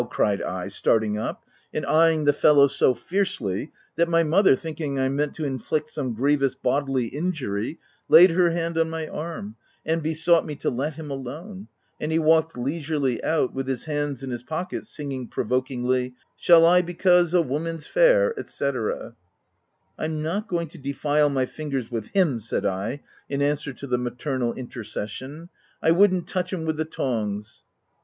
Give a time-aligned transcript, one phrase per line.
[0.09, 4.43] cried I, starting up, and eyeing the fellow so fiercely that my OF WILDFELL HALL.
[4.43, 7.77] 227 mother, thinking I meant to inflict some grievous bodily injury,
[8.09, 11.67] laid her hand on my arm, and besought me to let him alone,
[11.99, 16.81] and he walked leisurely out, with his hands in his pockets, singing provokingly —"Shall I
[16.81, 18.65] because a woman's fair/' &c.
[18.65, 19.13] u
[19.99, 23.99] I'm not going to defile my fingers with him/' said I, in answer to the
[23.99, 25.41] maternal inter cession.
[25.41, 25.49] u
[25.83, 27.65] I wouldn^t touch him with the tongs."